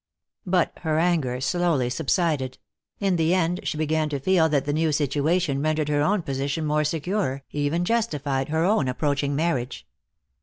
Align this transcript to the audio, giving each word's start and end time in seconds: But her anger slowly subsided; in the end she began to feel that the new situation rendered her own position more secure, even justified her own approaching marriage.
But 0.47 0.73
her 0.81 0.97
anger 0.97 1.39
slowly 1.39 1.91
subsided; 1.91 2.57
in 2.99 3.17
the 3.17 3.35
end 3.35 3.59
she 3.61 3.77
began 3.77 4.09
to 4.09 4.19
feel 4.19 4.49
that 4.49 4.65
the 4.65 4.73
new 4.73 4.91
situation 4.91 5.61
rendered 5.61 5.89
her 5.89 6.01
own 6.01 6.23
position 6.23 6.65
more 6.65 6.83
secure, 6.83 7.43
even 7.51 7.85
justified 7.85 8.49
her 8.49 8.65
own 8.65 8.87
approaching 8.87 9.35
marriage. 9.35 9.85